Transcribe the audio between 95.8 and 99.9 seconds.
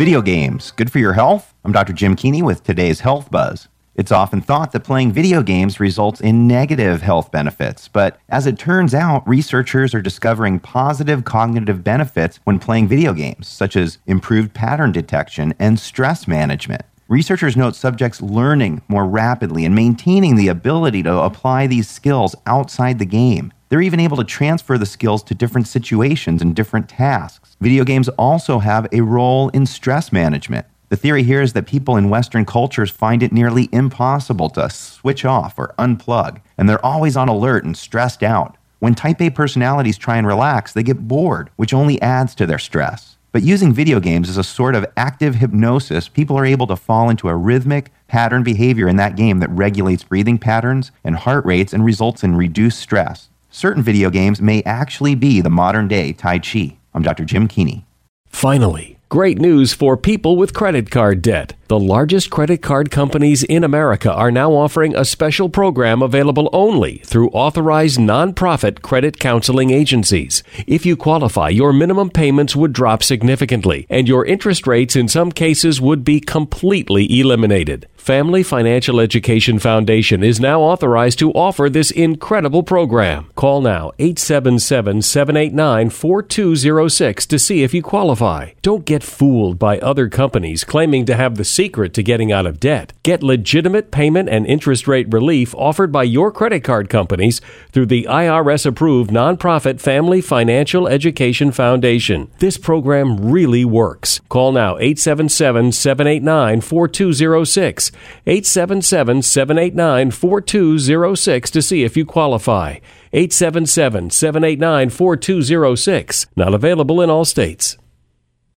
by your credit card companies through the IRS approved nonprofit